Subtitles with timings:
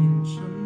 [0.00, 0.59] 变成。